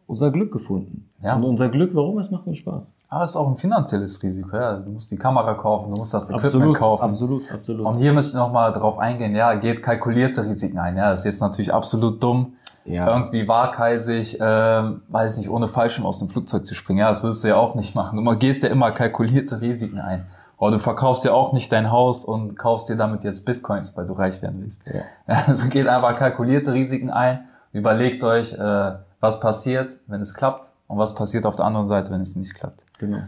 unser 0.07 0.31
Glück 0.31 0.51
gefunden. 0.51 1.09
Ja. 1.21 1.35
Und 1.35 1.43
unser 1.43 1.69
Glück, 1.69 1.91
warum? 1.93 2.17
Es 2.19 2.31
macht 2.31 2.47
uns 2.47 2.57
Spaß. 2.59 2.93
Aber 3.09 3.23
es 3.23 3.31
ist 3.31 3.35
auch 3.35 3.47
ein 3.47 3.57
finanzielles 3.57 4.21
Risiko. 4.23 4.55
Ja. 4.55 4.77
Du 4.77 4.91
musst 4.91 5.11
die 5.11 5.17
Kamera 5.17 5.53
kaufen, 5.55 5.91
du 5.91 5.97
musst 5.97 6.13
das 6.13 6.29
Equipment 6.29 6.75
kaufen. 6.75 7.03
absolut, 7.03 7.51
absolut. 7.51 7.85
Und 7.85 7.97
hier 7.97 8.13
möchte 8.13 8.29
ich 8.29 8.35
nochmal 8.35 8.71
drauf 8.71 8.97
eingehen, 8.99 9.35
ja, 9.35 9.53
geht 9.55 9.83
kalkulierte 9.83 10.45
Risiken 10.45 10.79
ein. 10.79 10.95
Ja, 10.95 11.09
das 11.11 11.19
ist 11.19 11.25
jetzt 11.25 11.41
natürlich 11.41 11.73
absolut 11.73 12.23
dumm, 12.23 12.53
Ja. 12.85 13.07
irgendwie 13.13 13.47
waghalsig, 13.47 14.37
ähm, 14.39 15.01
weiß 15.09 15.37
nicht, 15.37 15.49
ohne 15.49 15.67
Fallschirm 15.67 16.05
aus 16.05 16.19
dem 16.19 16.29
Flugzeug 16.29 16.65
zu 16.65 16.73
springen. 16.75 16.99
Ja, 16.99 17.09
das 17.09 17.21
würdest 17.23 17.43
du 17.43 17.49
ja 17.49 17.55
auch 17.57 17.75
nicht 17.75 17.93
machen. 17.95 18.23
Du 18.23 18.37
gehst 18.37 18.63
ja 18.63 18.69
immer 18.69 18.91
kalkulierte 18.91 19.59
Risiken 19.59 19.99
ein. 19.99 20.25
Oder 20.59 20.71
du 20.73 20.79
verkaufst 20.79 21.23
ja 21.25 21.33
auch 21.33 21.53
nicht 21.53 21.71
dein 21.71 21.91
Haus 21.91 22.25
und 22.25 22.57
kaufst 22.57 22.89
dir 22.89 22.95
damit 22.95 23.23
jetzt 23.23 23.45
Bitcoins, 23.45 23.95
weil 23.97 24.07
du 24.07 24.13
reich 24.13 24.41
werden 24.41 24.61
willst. 24.61 24.81
Ja. 24.87 25.01
Also 25.47 25.67
geht 25.69 25.87
einfach 25.87 26.13
kalkulierte 26.13 26.73
Risiken 26.73 27.09
ein. 27.11 27.41
Überlegt 27.73 28.23
euch, 28.23 28.53
äh, 28.53 28.91
was 29.19 29.39
passiert, 29.39 29.93
wenn 30.07 30.21
es 30.21 30.33
klappt 30.33 30.71
und 30.87 30.97
was 30.97 31.15
passiert 31.15 31.45
auf 31.45 31.55
der 31.55 31.65
anderen 31.65 31.87
Seite, 31.87 32.11
wenn 32.11 32.21
es 32.21 32.35
nicht 32.35 32.55
klappt. 32.55 32.85
genau. 32.99 33.21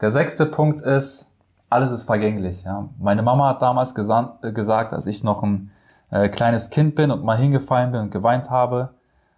Der 0.00 0.10
sechste 0.10 0.46
Punkt 0.46 0.80
ist, 0.80 1.34
alles 1.68 1.90
ist 1.90 2.04
vergänglich. 2.04 2.64
Ja. 2.64 2.88
Meine 2.98 3.22
Mama 3.22 3.48
hat 3.48 3.60
damals 3.60 3.94
äh, 3.96 4.52
gesagt, 4.52 4.92
als 4.94 5.06
ich 5.06 5.24
noch 5.24 5.42
ein 5.42 5.70
äh, 6.10 6.28
kleines 6.28 6.70
Kind 6.70 6.94
bin 6.94 7.10
und 7.10 7.22
mal 7.22 7.36
hingefallen 7.36 7.92
bin 7.92 8.00
und 8.00 8.10
geweint 8.10 8.50
habe, 8.50 8.90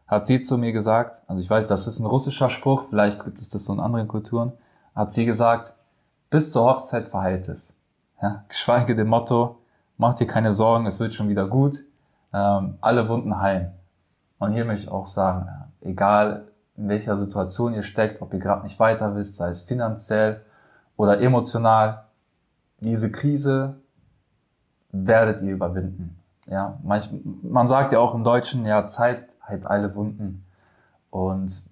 hat 0.06 0.26
sie 0.26 0.42
zu 0.42 0.58
mir 0.58 0.72
gesagt, 0.72 1.22
also 1.26 1.40
ich 1.40 1.48
weiß, 1.48 1.68
das 1.68 1.86
ist 1.86 1.98
ein 1.98 2.06
russischer 2.06 2.50
Spruch, 2.50 2.84
vielleicht 2.90 3.24
gibt 3.24 3.38
es 3.38 3.48
das 3.48 3.64
so 3.64 3.72
in 3.72 3.80
anderen 3.80 4.08
Kulturen, 4.08 4.52
hat 4.94 5.12
sie 5.12 5.24
gesagt, 5.24 5.74
bis 6.30 6.52
zur 6.52 6.64
Hochzeit 6.64 7.08
verheilt 7.08 7.48
es. 7.48 7.80
Ja, 8.20 8.44
geschweige 8.48 8.94
dem 8.94 9.08
Motto, 9.08 9.58
mach 9.96 10.14
dir 10.14 10.26
keine 10.26 10.52
Sorgen, 10.52 10.86
es 10.86 11.00
wird 11.00 11.14
schon 11.14 11.28
wieder 11.28 11.48
gut, 11.48 11.80
ähm, 12.32 12.76
alle 12.80 13.08
Wunden 13.08 13.40
heilen. 13.40 13.72
Und 14.42 14.50
hier 14.50 14.64
möchte 14.64 14.86
ich 14.86 14.90
auch 14.90 15.06
sagen, 15.06 15.48
egal 15.82 16.48
in 16.76 16.88
welcher 16.88 17.16
Situation 17.16 17.74
ihr 17.74 17.84
steckt, 17.84 18.20
ob 18.20 18.34
ihr 18.34 18.40
gerade 18.40 18.64
nicht 18.64 18.80
weiter 18.80 19.14
wisst, 19.14 19.36
sei 19.36 19.50
es 19.50 19.60
finanziell 19.62 20.40
oder 20.96 21.20
emotional, 21.20 22.06
diese 22.80 23.12
Krise 23.12 23.76
werdet 24.90 25.42
ihr 25.42 25.52
überwinden. 25.52 26.18
Ja, 26.48 26.76
man 26.82 27.68
sagt 27.68 27.92
ja 27.92 28.00
auch 28.00 28.16
im 28.16 28.24
Deutschen, 28.24 28.66
ja, 28.66 28.84
Zeit 28.88 29.28
heilt 29.46 29.64
alle 29.64 29.94
Wunden. 29.94 30.44
Und 31.10 31.62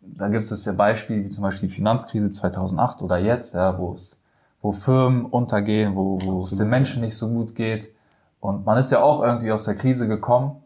da 0.00 0.26
gibt 0.26 0.50
es 0.50 0.64
ja 0.64 0.72
Beispiele 0.72 1.22
wie 1.22 1.30
zum 1.30 1.44
Beispiel 1.44 1.68
die 1.68 1.74
Finanzkrise 1.76 2.32
2008 2.32 3.02
oder 3.02 3.18
jetzt, 3.18 3.54
ja, 3.54 3.78
wo 3.78 3.92
es, 3.92 4.24
wo 4.62 4.72
Firmen 4.72 5.26
untergehen, 5.26 5.94
wo, 5.94 6.18
wo 6.22 6.40
es 6.40 6.56
den 6.56 6.70
Menschen 6.70 7.02
nicht 7.02 7.16
so 7.16 7.28
gut 7.28 7.54
geht. 7.54 7.94
Und 8.40 8.66
man 8.66 8.78
ist 8.78 8.90
ja 8.90 9.00
auch 9.00 9.22
irgendwie 9.22 9.52
aus 9.52 9.64
der 9.64 9.76
Krise 9.76 10.08
gekommen. 10.08 10.60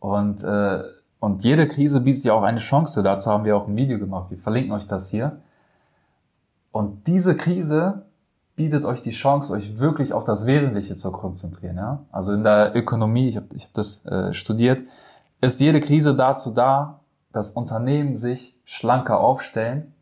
Und 0.00 0.44
äh, 0.44 0.82
Und 1.20 1.42
jede 1.42 1.66
Krise 1.66 2.00
bietet 2.00 2.24
ja 2.24 2.32
auch 2.34 2.44
eine 2.44 2.60
Chance. 2.60 3.02
Dazu 3.02 3.30
haben 3.30 3.44
wir 3.44 3.56
auch 3.56 3.66
ein 3.66 3.76
Video 3.76 3.98
gemacht. 3.98 4.30
Wir 4.30 4.38
verlinken 4.38 4.72
euch 4.72 4.86
das 4.86 5.10
hier. 5.10 5.40
Und 6.70 7.06
diese 7.08 7.36
Krise 7.36 8.02
bietet 8.54 8.84
euch 8.84 9.02
die 9.02 9.10
Chance, 9.10 9.52
euch 9.52 9.78
wirklich 9.78 10.12
auf 10.12 10.24
das 10.24 10.46
Wesentliche 10.46 10.94
zu 10.94 11.10
konzentrieren. 11.10 11.76
Ja? 11.76 12.04
Also 12.12 12.32
in 12.32 12.44
der 12.44 12.74
Ökonomie, 12.76 13.28
ich 13.28 13.36
habe 13.36 13.46
ich 13.54 13.64
hab 13.64 13.74
das 13.74 14.04
äh, 14.06 14.32
studiert, 14.32 14.82
ist 15.40 15.60
jede 15.60 15.80
Krise 15.80 16.14
dazu 16.14 16.52
da, 16.52 17.00
dass 17.32 17.50
Unternehmen 17.50 18.14
sich 18.14 18.56
schlanker 18.64 19.18
aufstellen 19.20 19.94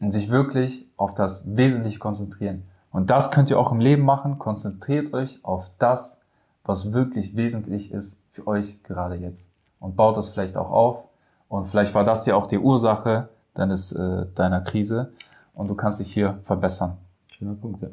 und 0.00 0.10
sich 0.12 0.30
wirklich 0.30 0.86
auf 0.96 1.14
das 1.14 1.56
Wesentliche 1.56 1.98
konzentrieren. 1.98 2.64
Und 2.90 3.10
das 3.10 3.30
könnt 3.30 3.50
ihr 3.50 3.58
auch 3.58 3.72
im 3.72 3.80
Leben 3.80 4.04
machen. 4.04 4.38
Konzentriert 4.38 5.12
euch 5.12 5.40
auf 5.42 5.70
das, 5.78 6.22
was 6.68 6.92
wirklich 6.92 7.34
wesentlich 7.34 7.92
ist 7.92 8.22
für 8.30 8.46
euch 8.46 8.82
gerade 8.82 9.14
jetzt. 9.14 9.50
Und 9.80 9.96
baut 9.96 10.16
das 10.16 10.28
vielleicht 10.28 10.56
auch 10.56 10.70
auf. 10.70 11.04
Und 11.48 11.64
vielleicht 11.64 11.94
war 11.94 12.04
das 12.04 12.26
ja 12.26 12.34
auch 12.34 12.46
die 12.46 12.58
Ursache 12.58 13.30
deines, 13.54 13.92
äh, 13.92 14.26
deiner 14.34 14.60
Krise. 14.60 15.12
Und 15.54 15.68
du 15.68 15.74
kannst 15.74 15.98
dich 15.98 16.12
hier 16.12 16.38
verbessern. 16.42 16.98
Schöner 17.32 17.54
Punkt, 17.54 17.80
ja. 17.80 17.88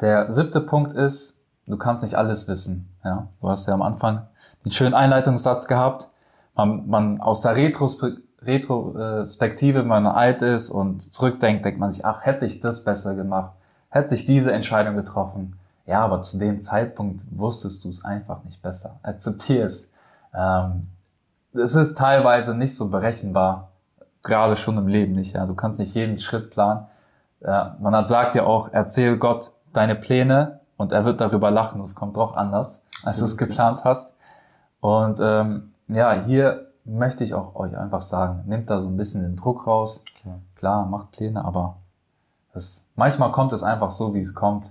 Der 0.00 0.30
siebte 0.30 0.60
Punkt 0.60 0.92
ist, 0.92 1.40
du 1.66 1.76
kannst 1.76 2.02
nicht 2.02 2.14
alles 2.14 2.46
wissen. 2.46 2.88
Ja, 3.04 3.28
du 3.40 3.48
hast 3.48 3.66
ja 3.66 3.74
am 3.74 3.82
Anfang 3.82 4.26
den 4.64 4.70
schönen 4.70 4.94
Einleitungssatz 4.94 5.66
gehabt. 5.66 6.08
Man, 6.54 6.88
man 6.88 7.20
aus 7.20 7.40
der 7.42 7.56
Retrospektive 7.56 8.22
Retrospektive, 8.46 9.80
wenn 9.80 9.86
man 9.86 10.06
alt 10.06 10.42
ist 10.42 10.68
und 10.68 11.00
zurückdenkt, 11.00 11.64
denkt 11.64 11.80
man 11.80 11.88
sich, 11.88 12.04
ach, 12.04 12.26
hätte 12.26 12.44
ich 12.44 12.60
das 12.60 12.84
besser 12.84 13.14
gemacht, 13.14 13.52
hätte 13.88 14.14
ich 14.14 14.26
diese 14.26 14.52
Entscheidung 14.52 14.96
getroffen. 14.96 15.58
Ja, 15.86 16.04
aber 16.04 16.22
zu 16.22 16.38
dem 16.38 16.62
Zeitpunkt 16.62 17.24
wusstest 17.30 17.84
du 17.84 17.90
es 17.90 18.04
einfach 18.04 18.42
nicht 18.44 18.62
besser. 18.62 18.98
Akzeptier 19.02 19.64
es. 19.66 19.90
Ähm, 20.34 20.88
es 21.52 21.74
ist 21.74 21.96
teilweise 21.98 22.54
nicht 22.54 22.74
so 22.74 22.88
berechenbar, 22.88 23.68
gerade 24.22 24.56
schon 24.56 24.78
im 24.78 24.88
Leben 24.88 25.12
nicht. 25.12 25.34
Ja, 25.34 25.46
du 25.46 25.54
kannst 25.54 25.78
nicht 25.78 25.94
jeden 25.94 26.18
Schritt 26.18 26.50
planen. 26.50 26.86
Ja, 27.40 27.76
man 27.80 27.94
hat 27.94 28.08
sagt 28.08 28.34
ja 28.34 28.44
auch, 28.44 28.70
erzähl 28.72 29.18
Gott 29.18 29.52
deine 29.72 29.94
Pläne 29.94 30.60
und 30.76 30.92
er 30.92 31.04
wird 31.04 31.20
darüber 31.20 31.50
lachen. 31.50 31.80
Es 31.82 31.94
kommt 31.94 32.16
doch 32.16 32.36
anders, 32.36 32.84
als 33.02 33.18
du 33.18 33.26
es 33.26 33.36
geplant 33.36 33.84
hast. 33.84 34.14
Und 34.80 35.18
ähm, 35.20 35.74
ja, 35.88 36.12
hier 36.12 36.72
möchte 36.84 37.24
ich 37.24 37.34
auch 37.34 37.54
euch 37.54 37.76
einfach 37.76 38.00
sagen, 38.00 38.44
nehmt 38.46 38.70
da 38.70 38.80
so 38.80 38.88
ein 38.88 38.96
bisschen 38.96 39.22
den 39.22 39.36
Druck 39.36 39.66
raus. 39.66 40.04
Klar, 40.20 40.40
Klar 40.56 40.86
macht 40.86 41.12
Pläne, 41.12 41.44
aber 41.44 41.76
es, 42.54 42.90
manchmal 42.96 43.30
kommt 43.32 43.52
es 43.52 43.62
einfach 43.62 43.90
so, 43.90 44.14
wie 44.14 44.20
es 44.20 44.34
kommt. 44.34 44.70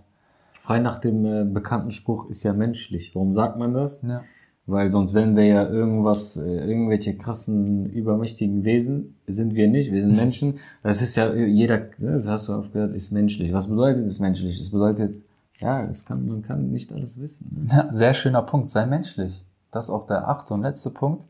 Frei 0.63 0.79
nach 0.79 0.99
dem 0.99 1.25
äh, 1.25 1.43
bekannten 1.43 1.91
Spruch 1.91 2.29
ist 2.29 2.43
ja 2.43 2.53
menschlich. 2.53 3.13
Warum 3.13 3.33
sagt 3.33 3.57
man 3.57 3.73
das? 3.73 4.01
Ja. 4.01 4.21
Weil 4.65 4.93
sonst 4.93 5.13
wären 5.13 5.35
wir 5.35 5.43
ja 5.45 5.67
irgendwas, 5.67 6.37
äh, 6.37 6.65
irgendwelche 6.65 7.17
krassen, 7.17 7.85
übermächtigen 7.87 8.63
Wesen. 8.63 9.17
Sind 9.27 9.55
wir 9.55 9.67
nicht, 9.67 9.91
wir 9.91 9.99
sind 9.99 10.15
Menschen. 10.15 10.59
Das 10.81 11.01
ist 11.01 11.17
ja 11.17 11.33
jeder, 11.33 11.89
das 11.97 12.29
hast 12.29 12.47
du 12.47 12.53
oft 12.53 12.71
gehört, 12.71 12.95
ist 12.95 13.11
menschlich. 13.11 13.51
Was 13.51 13.67
bedeutet 13.67 14.05
es 14.05 14.21
menschlich? 14.21 14.57
Das 14.57 14.71
bedeutet, 14.71 15.15
ja, 15.59 15.83
es 15.83 16.05
kann, 16.05 16.25
man 16.25 16.43
kann 16.43 16.71
nicht 16.71 16.93
alles 16.93 17.19
wissen. 17.19 17.67
Ne? 17.67 17.67
Ja, 17.69 17.91
sehr 17.91 18.13
schöner 18.13 18.43
Punkt, 18.43 18.69
sei 18.69 18.85
menschlich. 18.85 19.43
Das 19.69 19.85
ist 19.85 19.89
auch 19.89 20.07
der 20.07 20.29
achte 20.29 20.53
und 20.53 20.61
letzte 20.61 20.91
Punkt 20.91 21.27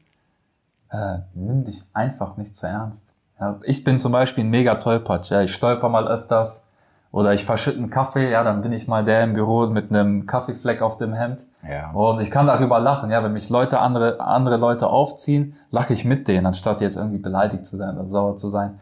äh, 0.92 1.22
nimm 1.34 1.64
dich 1.64 1.82
einfach 1.92 2.38
nicht 2.38 2.56
zu 2.56 2.68
ernst. 2.68 3.14
Ja, 3.40 3.60
ich 3.64 3.84
bin 3.84 3.98
zum 3.98 4.12
Beispiel 4.12 4.44
ein 4.44 4.52
mega 4.52 4.76
Tollpatsch. 4.76 5.32
Ja, 5.32 5.42
ich 5.42 5.56
stolper 5.56 5.90
mal 5.90 6.08
öfters 6.08 6.68
oder 7.14 7.32
ich 7.32 7.46
verschütte 7.46 7.78
einen 7.78 7.92
Kaffee, 7.92 8.32
ja, 8.32 8.44
dann 8.44 8.64
bin 8.64 8.74
ich 8.74 8.88
mal 8.88 9.06
der 9.06 9.24
im 9.24 9.34
Büro 9.34 9.68
mit 9.68 9.92
einem 9.92 10.26
Kaffeefleck 10.26 10.82
auf 10.82 10.98
dem 10.98 11.14
Hemd. 11.14 11.42
Ja. 11.62 11.92
Und 11.92 12.20
ich 12.20 12.32
kann 12.32 12.48
darüber 12.48 12.80
lachen, 12.80 13.12
ja, 13.12 13.24
wenn 13.24 13.34
mich 13.34 13.52
Leute, 13.52 13.80
andere, 13.80 14.20
andere 14.20 14.58
Leute 14.58 14.88
aufziehen, 14.88 15.56
lache 15.70 15.94
ich 15.94 16.06
mit 16.06 16.28
denen, 16.28 16.48
anstatt 16.48 16.82
jetzt 16.82 16.98
irgendwie 16.98 17.20
beleidigt 17.20 17.68
zu 17.68 17.78
sein 17.78 18.00
oder 18.00 18.10
sauer 18.10 18.36
zu 18.36 18.50
sein. 18.50 18.80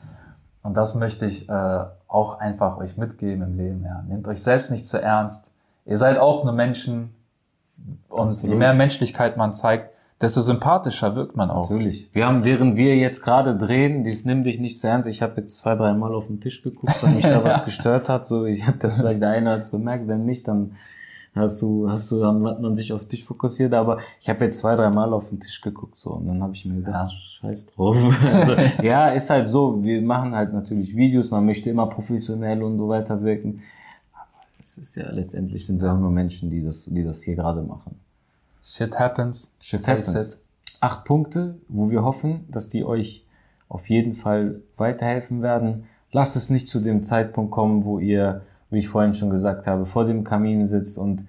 Und 0.64 0.78
das 0.78 0.96
möchte 0.96 1.26
ich 1.26 1.50
äh, 1.50 1.80
auch 2.08 2.40
einfach 2.40 2.78
euch 2.78 2.96
mitgeben 2.96 3.44
im 3.44 3.58
Leben. 3.58 3.84
Ja. 3.84 4.02
Nehmt 4.08 4.26
euch 4.30 4.42
selbst 4.42 4.72
nicht 4.72 4.88
zu 4.88 5.02
ernst. 5.02 5.52
Ihr 5.86 5.98
seid 5.98 6.18
auch 6.18 6.46
nur 6.46 6.54
Menschen. 6.54 7.14
Und 8.08 8.30
Absolut. 8.30 8.54
je 8.54 8.60
mehr 8.60 8.74
Menschlichkeit 8.74 9.36
man 9.36 9.52
zeigt, 9.52 9.90
desto 10.22 10.42
sympathischer 10.42 11.16
wirkt 11.16 11.36
man 11.36 11.50
auch. 11.50 11.70
Natürlich. 11.70 12.10
Wir 12.13 12.28
haben, 12.28 12.44
während 12.44 12.78
wir 12.78 12.96
jetzt 12.98 13.22
gerade 13.22 13.58
drehen, 13.58 14.04
dies 14.04 14.25
nimm 14.25 14.44
dich 14.44 14.60
nicht 14.60 14.80
so 14.80 14.88
ernst. 14.88 15.10
Ich 15.10 15.22
habe 15.22 15.42
jetzt 15.42 15.58
zwei, 15.58 15.75
drei 15.75 15.94
Mal 15.94 16.13
auf 16.13 16.28
den 16.28 16.40
Tisch 16.40 16.62
geguckt, 16.62 16.94
weil 17.01 17.16
mich 17.16 17.24
da 17.24 17.44
was 17.44 17.66
gestört 17.66 18.10
hat. 18.10 18.25
So, 18.25 18.46
ich 18.46 18.68
habe 18.68 18.78
das 18.78 18.96
vielleicht 18.96 19.22
der 19.22 19.30
eine 19.30 19.51
hat's 19.51 19.72
bemerkt, 19.72 20.08
wenn 20.08 20.25
nicht, 20.25 20.48
dann 20.48 20.74
hast 21.34 21.62
du, 21.62 21.90
hast 21.90 22.12
du, 22.12 22.20
dann 22.20 22.46
hat 22.46 22.62
man 22.62 22.75
sich 22.75 22.94
auf 22.94 23.08
dich 23.08 23.24
fokussiert. 23.24 23.74
Aber 23.74 23.98
ich 24.20 24.30
habe 24.30 24.44
jetzt 24.46 24.60
zwei, 24.60 24.75
drei 24.75 24.90
Mal 24.90 25.13
auf 25.13 25.30
den 25.30 25.40
Tisch 25.40 25.62
geguut, 25.62 25.98
so 25.98 26.12
und 26.12 26.28
dann 26.28 26.44
habe 26.44 26.54
ich 26.54 26.66
mir 26.66 26.75
gedacht, 26.75 27.12
ja. 27.12 27.18
scheiß 27.18 27.68
drauf. 27.68 27.98
also, 28.34 28.56
ja, 28.84 29.10
ist 29.10 29.30
halt 29.30 29.48
so. 29.48 29.84
Wir 29.84 30.01
machen 30.01 30.36
halt 30.36 30.54
natürlich 30.54 30.96
Videos. 30.96 31.32
Man 31.32 31.46
möchte 31.46 31.70
immer 31.70 31.88
professionell 31.88 32.62
und 32.62 32.78
so 32.78 32.90
weiter 32.90 33.24
wirken. 33.24 33.62
Aber 34.13 34.44
es 34.60 34.78
ist 34.78 34.96
ja 34.96 35.10
letztendlich 35.12 35.66
sind 35.66 35.82
wir 35.82 35.92
auch 35.94 36.00
nur 36.00 36.12
Menschen, 36.12 36.50
die 36.50 36.63
das, 36.63 36.86
die 36.86 37.04
das 37.04 37.24
hier 37.24 37.36
gerade 37.36 37.63
machen. 37.63 37.96
Shit 38.63 39.00
happens. 39.00 39.58
Shit 39.60 39.88
happens. 39.88 40.44
Acht 40.80 41.06
Punkte, 41.06 41.60
wo 41.68 41.89
wir 41.89 42.03
hoffen, 42.03 42.48
dass 42.50 42.70
die 42.70 42.84
euch 42.84 43.25
auf 43.70 43.89
jeden 43.89 44.13
Fall 44.13 44.62
weiterhelfen 44.77 45.41
werden. 45.41 45.86
Lasst 46.12 46.36
es 46.36 46.50
nicht 46.50 46.68
zu 46.68 46.80
dem 46.80 47.03
Zeitpunkt 47.03 47.51
kommen, 47.51 47.86
wo 47.86 48.00
ihr, 48.00 48.41
wie 48.70 48.80
ich 48.80 48.89
vorhin 48.89 49.13
schon 49.13 49.30
gesagt 49.30 49.68
habe, 49.68 49.86
vor 49.86 50.06
dem 50.06 50.24
Kamin 50.24 50.65
sitzt 50.65 50.98
und 50.98 51.25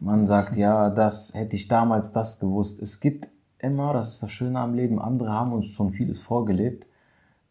man 0.00 0.26
sagt, 0.26 0.56
ja, 0.56 0.90
das 0.90 1.34
hätte 1.34 1.56
ich 1.56 1.68
damals 1.68 2.12
das 2.12 2.40
gewusst. 2.40 2.82
Es 2.82 3.00
gibt 3.00 3.28
immer, 3.58 3.92
das 3.92 4.14
ist 4.14 4.22
das 4.22 4.30
Schöne 4.30 4.58
am 4.58 4.74
Leben, 4.74 5.00
andere 5.00 5.30
haben 5.30 5.52
uns 5.52 5.66
schon 5.66 5.90
vieles 5.90 6.20
vorgelebt. 6.20 6.86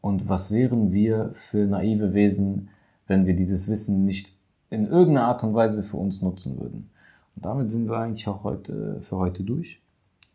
Und 0.02 0.28
was 0.28 0.52
wären 0.52 0.92
wir 0.92 1.30
für 1.34 1.66
naive 1.66 2.14
Wesen, 2.14 2.70
wenn 3.08 3.26
wir 3.26 3.36
dieses 3.36 3.70
Wissen 3.70 4.04
nicht 4.04 4.36
in 4.70 4.86
irgendeiner 4.86 5.28
Art 5.28 5.44
und 5.44 5.54
Weise 5.54 5.82
für 5.82 5.98
uns 5.98 6.22
nutzen 6.22 6.60
würden? 6.60 6.90
Und 7.36 7.46
damit 7.46 7.70
sind 7.70 7.88
wir 7.88 7.98
eigentlich 7.98 8.28
auch 8.28 8.44
heute 8.44 9.00
für 9.02 9.18
heute 9.18 9.44
durch. 9.44 9.82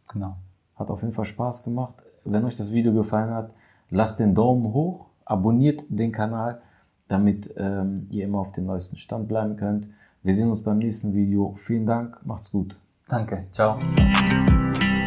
Genau. 0.08 0.36
Hat 0.76 0.90
auf 0.90 1.02
jeden 1.02 1.12
Fall 1.12 1.24
Spaß 1.24 1.64
gemacht. 1.64 1.94
Wenn 2.24 2.44
euch 2.44 2.56
das 2.56 2.72
Video 2.72 2.92
gefallen 2.92 3.30
hat, 3.30 3.50
lasst 3.90 4.20
den 4.20 4.34
Daumen 4.34 4.72
hoch, 4.72 5.06
abonniert 5.24 5.84
den 5.88 6.12
Kanal, 6.12 6.60
damit 7.08 7.54
ähm, 7.56 8.06
ihr 8.10 8.24
immer 8.24 8.38
auf 8.38 8.52
dem 8.52 8.66
neuesten 8.66 8.96
Stand 8.96 9.28
bleiben 9.28 9.56
könnt. 9.56 9.88
Wir 10.22 10.34
sehen 10.34 10.50
uns 10.50 10.62
beim 10.62 10.78
nächsten 10.78 11.14
Video. 11.14 11.54
Vielen 11.56 11.86
Dank, 11.86 12.20
macht's 12.24 12.50
gut. 12.50 12.78
Danke, 13.08 13.46
ciao. 13.52 13.78
ciao. 13.96 14.97